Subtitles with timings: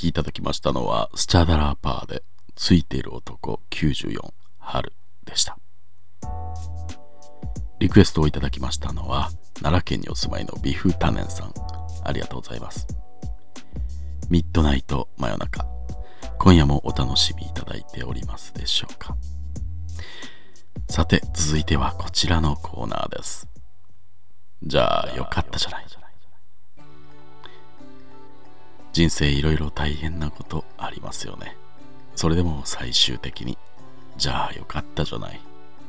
[0.00, 2.22] きいただきましたのはスチャダラーパーで
[2.54, 4.92] ついている男94春
[5.24, 5.58] でした。
[7.78, 9.30] リクエストをいただきましたのは
[9.62, 11.52] 奈良県にお住まいのビフタネンさん。
[12.04, 12.86] ありがとうございます。
[14.30, 15.66] ミッドナイト真夜中。
[16.38, 19.16] 今夜もお楽しみいただいておりますでしょうか。
[20.88, 23.48] さて続いてはこちらのコーナーです。
[24.62, 25.89] じゃあよかったじゃない。
[28.92, 31.56] 人生いろいろ大変なことありますよね。
[32.16, 33.56] それでも最終的に
[34.16, 35.40] じゃあよかったじゃない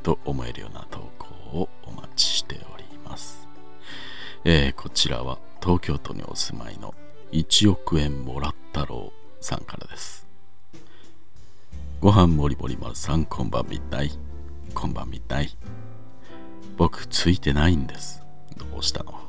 [0.03, 1.27] と思えるような投稿
[1.59, 3.47] をお待ちしております、
[4.45, 6.95] えー、こちらは東京都にお住まいの
[7.33, 10.27] 1億円もらったろうさんからです。
[11.99, 14.11] ご飯もりもり丸さんこんばんみたい。
[14.73, 15.49] こんばんみたい。
[16.77, 18.23] 僕ついてないんです。
[18.57, 19.20] どうしたの？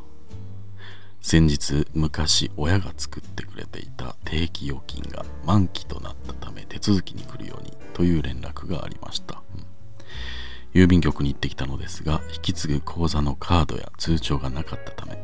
[1.23, 15.17] 先日昔親が作ってくれていた定期預金が満期となったため手続きに来るようにという連絡がありました、うん、郵便局に行ってきたのですが引き継ぐ口座のカードや通帳がなかったため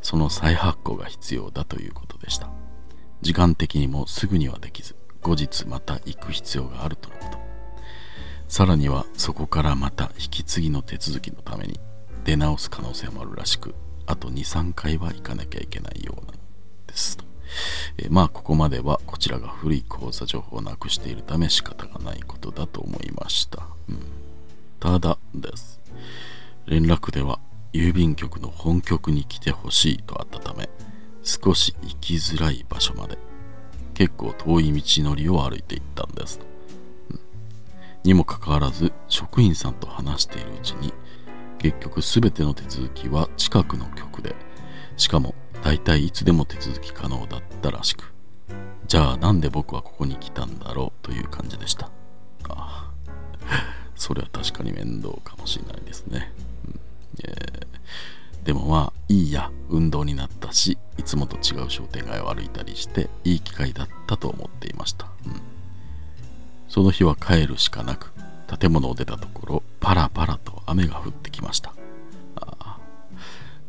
[0.00, 2.48] その再発行が必要だということでした。
[3.22, 7.38] 時間的にもすぐにはできず後日また行く必要があるとのこと。
[8.48, 11.78] さらにはそこからまた引き継ぎの手続きのために
[12.24, 13.74] 出直す可能性もあるらしく
[14.10, 16.34] あと23回は行かなきゃいけないようなん
[16.88, 17.24] ですと、
[17.98, 24.00] えー、まあここまではこちらが古い口座情報をなくしているため仕方がないことだと思いました、うん、
[24.80, 25.80] ただです。
[26.66, 27.38] 連絡では
[27.72, 30.68] 郵便局の本局に来てほしいとあったため
[31.22, 33.16] 少し行きづらい場所まで
[33.94, 36.40] 結構遠い道のりを歩いていったんです、
[37.10, 37.20] うん、
[38.02, 40.92] にもかかわらず職員さんと話しているうちに
[41.60, 44.34] 結局全ての手続きは近くの局で。
[44.96, 48.12] しかも大体いつでも手続き可能だったらしく。
[48.86, 51.90] じゃあなんで僕はここに来たんだろうという感じでした。
[52.48, 52.90] あ
[53.94, 56.32] それは確かに面倒かもしれないですね、
[56.66, 56.80] うん。
[57.24, 57.60] え。
[58.42, 65.40] ー、でもまあいいや運動になったしいつもと違う商店街を歩いたりしていい機会だったと思っていました、うん、
[66.68, 68.12] その日は帰るしかなく
[68.58, 71.74] 建物を出たところパラパラと雨が降ってきました。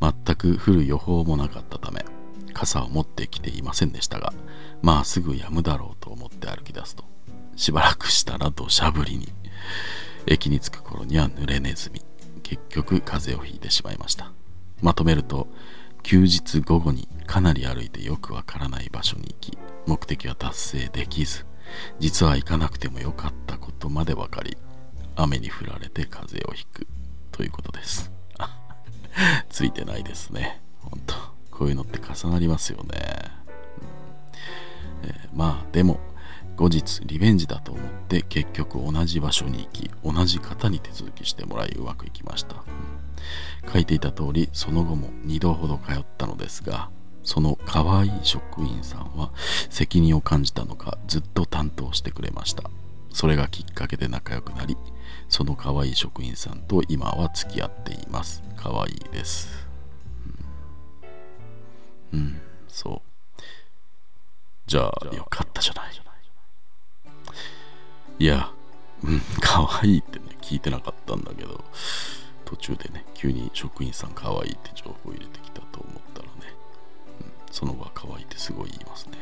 [0.02, 2.04] 全く降る予報もなかったため
[2.54, 4.34] 傘を持ってきていませんでしたが
[4.82, 7.04] まあすぐ止むだろうと思って歩き出すと
[7.56, 9.32] しばらくしたら土砂降りに
[10.26, 12.02] 駅に着く頃には濡れネズミ
[12.42, 14.32] 結局風邪をひいてしまいました。
[14.82, 15.48] まとめると
[16.04, 21.46] 休日午後にかなり歩いてよくわからない場所に行き目的は達成できず
[22.00, 24.58] 実は行かなくてもよかったことまで分かり
[25.16, 26.88] 雨に降られて風邪をひく
[27.32, 28.12] ということです。
[29.50, 30.62] ついてないですね。
[30.80, 31.16] 本当
[31.52, 32.90] こういうのって重なりますよね、
[35.04, 35.10] うん。
[35.10, 36.00] えー、まあでも
[36.58, 42.56] 後日リベンジだと思って結局同じ場所に行き同じ方に手続きしてもらいうまくいきました、
[43.66, 46.90] うん、書いていた通りその後も2度ほど通ったのですが
[47.24, 49.32] その可愛い職員さんは
[49.70, 52.64] 責任を感じたのかずっと担当してくれました。
[53.14, 54.78] それがきっかけで仲良くなり
[55.30, 58.44] その可愛い職員さんと今は付き合っています。
[58.58, 59.68] 可愛いです。
[62.14, 63.42] うん、うん、そう。
[64.68, 65.92] じゃあよかったじゃない。
[68.22, 68.52] いや
[69.04, 71.64] うん可愛いってね聞いてなかったんだけど
[72.46, 76.54] 途中でね急に職員さん可愛いって情報を入れてきたと思ったらね、
[77.22, 79.18] うん、その後は可愛いってすごい言いますね。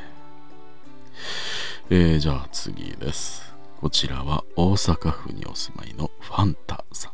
[1.90, 3.54] えー、じゃあ次です。
[3.80, 7.14] こちらは大阪府にお住まいのファンタさん。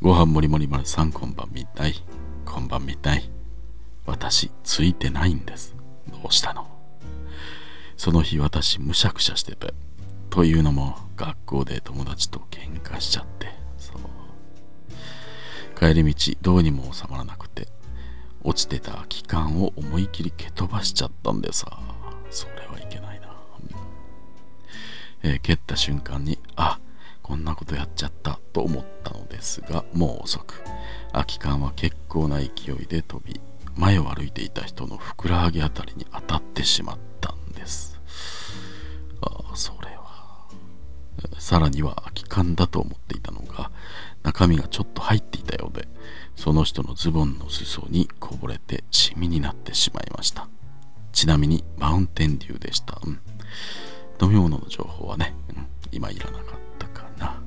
[0.00, 2.02] ご飯もりもり丸さんこんばんみたい。
[2.46, 3.30] こんばんみたい。
[4.06, 5.76] 私、ついてないんです。
[6.08, 6.66] どうしたの？
[7.98, 9.74] その日私むしゃくしゃしてて。
[10.30, 13.48] というのも学校で友達と喧嘩しちゃって。
[13.76, 13.96] そう。
[15.78, 17.68] 帰り道どうにも収まらなくて
[18.42, 21.78] 落ちてた空き缶を思い切り蹴飛ばしちゃったんでさ。
[22.30, 23.07] それはいけない。
[25.28, 26.80] えー、蹴った瞬間に、あ、
[27.22, 30.62] こんなことやっちゃったと思ったのですが、もう遅く。
[31.12, 33.38] 空き缶は結構な勢いで飛び、
[33.76, 38.00] 前を歩いていた人のふくらはぎあたりに当たってしまったんです。
[39.20, 40.48] ああ、それは。
[41.38, 43.70] さらには空き缶だと思っていたのが、
[44.22, 45.88] 中身がちょっと入っていたようで、
[46.36, 50.48] その人のズボンの裾にこぼれてシミになってしまいました。
[51.12, 52.98] ちなみにマウンテンデューでした。
[53.04, 53.20] うん
[54.20, 57.40] 飲み物の情報はね、うん、今いらなかったかな。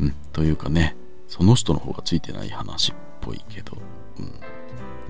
[0.00, 0.96] うん、というかね、
[1.28, 3.76] その人の方がついてない話っぽいけど、
[4.18, 4.32] うん、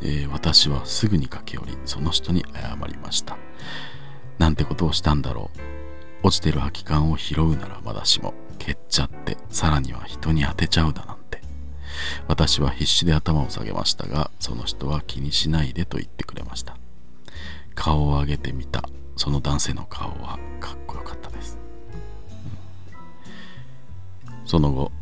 [0.02, 3.37] えー、私はすぐに駆け寄りその人に謝りました。
[4.38, 5.50] なんてことをしたんだろ
[6.22, 6.26] う。
[6.26, 11.40] 落ちてる空き缶を拾うならまだしも蹴っちゃってさらには人に当てちゃうだなんて。
[12.26, 16.76] 私は必死で頭を下げましたがその人は気にしないでと言ってくれました。
[17.75, 18.82] 顔を上げてみた。
[19.17, 21.59] その男性の顔はかっこよかったです、
[24.27, 24.93] うん、その後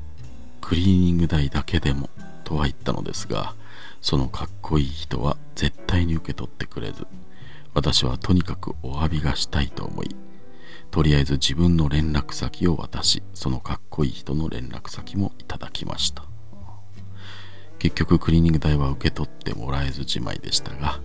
[0.61, 2.09] クリーニング代だけでも
[2.45, 3.55] とは言ったのですが
[4.01, 7.07] そのかっこいい人は絶対に受け取ってくれず
[7.75, 10.15] 私はとにかくお詫びがしたいと思い
[10.91, 16.25] とりあえず自分の連絡先を渡しそのかっこいい人の連絡先もいただきました。
[17.85, 21.01] 結局クリーニング代は受け取ってもらえずじまいでしたが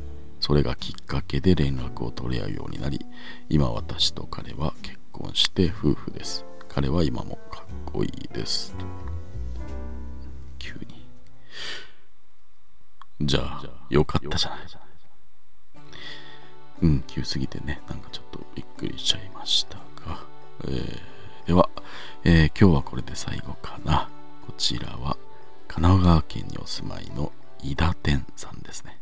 [0.49, 3.05] それがきっかけで連絡を取り合うようになり
[3.49, 6.43] 今私と彼は結婚して夫婦です。
[6.67, 8.73] 彼は今もかっこいいです。
[10.57, 11.05] 急に。
[13.21, 14.59] じゃあよかったじゃない。
[16.81, 17.79] うん急すぎてね。
[17.87, 20.25] なんかちょっとびっくりしちゃいましたが、
[20.63, 20.99] えー、
[21.45, 21.69] では、
[22.23, 24.09] えー、今日はこれで最後かな。
[24.47, 25.15] こちらは
[25.67, 27.31] 神奈川県にお住まいの
[27.61, 28.99] 伊田天さんですね。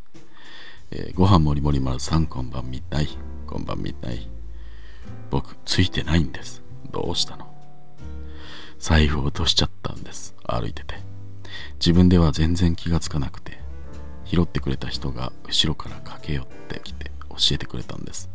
[0.90, 3.10] えー、ご飯もりもり丸さんこんばんみたい。
[3.46, 4.30] こんばんみたい。
[5.30, 6.64] 僕、ついてないんです。
[6.92, 7.54] どうしたの？
[8.80, 10.34] 財布を落としちゃったんです。
[10.46, 10.96] 歩いてて。
[11.80, 13.60] 自分では全然気がつかなくて、
[14.26, 18.30] 拾ってくれた人が後ろから駆け寄ってきて教えてくれたんです。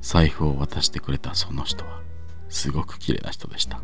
[0.00, 2.00] 財布を渡してくれたその人は、
[2.48, 3.80] すごく綺麗な人でした。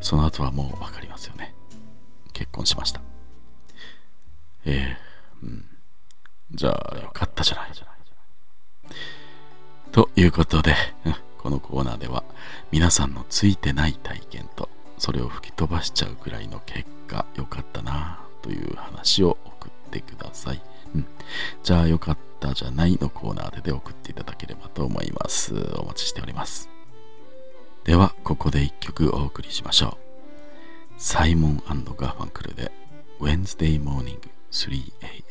[0.00, 1.54] その後はもうわかりますよね。
[2.32, 3.02] 結婚しました。
[4.64, 4.96] え
[5.42, 5.64] えー、うん。
[6.52, 7.70] じゃあ、よかったじゃない。
[9.92, 10.74] ということで、
[11.38, 12.24] このコーナーでは
[12.70, 14.68] 皆さんのついてない体験と
[14.98, 20.62] それを吹き飛ばしちゃうくらいの結果良かったなという話を送ってください。
[20.94, 21.06] うん、
[21.62, 25.54] じゃあよかったじゃないのコーナーでで送っていただければと思います。
[25.78, 26.68] お待ちしております。
[27.84, 29.96] ではここで一曲お送りしましょう。
[30.98, 32.70] サイモンガーファンクルで
[33.20, 34.18] Wednesday Morning
[34.50, 35.27] 3A